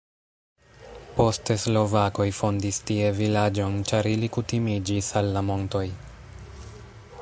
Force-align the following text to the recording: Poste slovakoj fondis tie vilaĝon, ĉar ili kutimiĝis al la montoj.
Poste 1.17 1.55
slovakoj 1.65 2.25
fondis 2.39 2.79
tie 2.89 3.13
vilaĝon, 3.19 3.77
ĉar 3.91 4.13
ili 4.15 4.31
kutimiĝis 4.39 5.15
al 5.21 5.33
la 5.37 5.47
montoj. 5.53 5.85